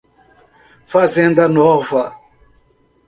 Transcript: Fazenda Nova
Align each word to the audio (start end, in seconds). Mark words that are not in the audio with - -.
Fazenda 0.91 1.45
Nova 1.47 2.01